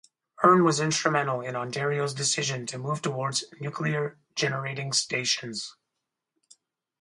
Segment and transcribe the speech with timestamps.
[0.37, 5.75] Hearn was instrumental in Ontario's decision to move towards nuclear generating stations.